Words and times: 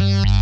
Bye. 0.00 0.39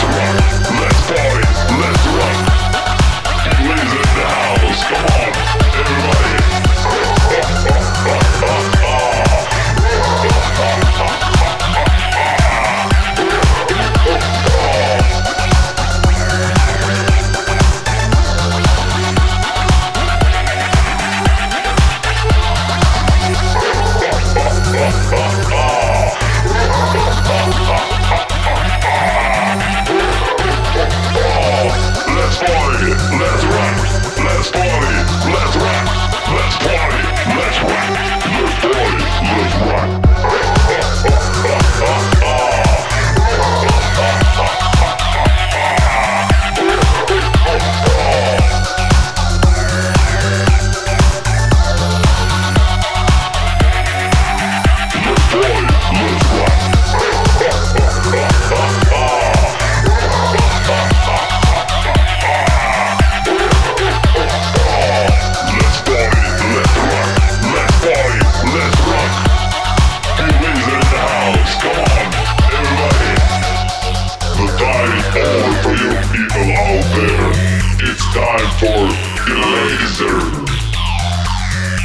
Yes. 0.00 0.27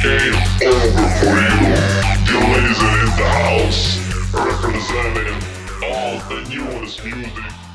Game 0.04 0.36
over 0.66 1.08
for 1.18 1.34
you. 1.40 1.58
The 2.24 2.38
laser 2.52 2.94
in 3.00 3.10
the 3.16 3.28
house. 3.28 3.82
Representing 4.32 5.38
all 5.82 6.18
the 6.28 6.40
newest 6.48 7.04
music. 7.04 7.73